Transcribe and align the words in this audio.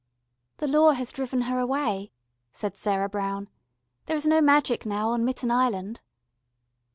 "The 0.57 0.67
law 0.67 0.93
has 0.93 1.11
driven 1.11 1.41
her 1.41 1.59
away," 1.59 2.11
said 2.51 2.75
Sarah 2.75 3.07
Brown. 3.07 3.49
"There 4.07 4.15
is 4.17 4.25
no 4.25 4.41
magic 4.41 4.83
now 4.83 5.11
on 5.11 5.23
Mitten 5.23 5.51
Island." 5.51 6.01